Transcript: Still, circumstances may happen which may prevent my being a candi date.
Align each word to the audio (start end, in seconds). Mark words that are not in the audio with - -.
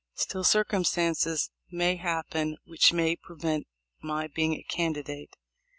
Still, 0.15 0.43
circumstances 0.43 1.51
may 1.69 1.97
happen 1.97 2.57
which 2.65 2.91
may 2.91 3.15
prevent 3.15 3.67
my 4.01 4.25
being 4.25 4.55
a 4.55 4.63
candi 4.67 5.03
date. 5.05 5.35